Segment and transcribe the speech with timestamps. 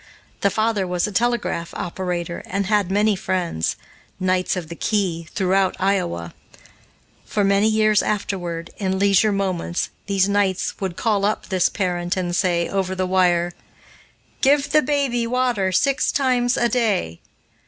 [0.39, 3.75] The father was a telegraph operator and had many friends
[4.19, 6.33] knights of the key throughout Iowa.
[7.23, 12.35] For many years afterward, in leisure moments, these knights would "call up" this parent and
[12.35, 13.53] say, over the wire,
[14.41, 17.19] "Give the baby water six times a day."